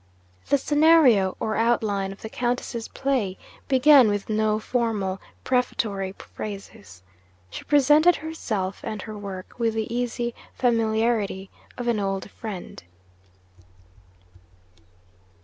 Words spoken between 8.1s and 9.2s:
herself and her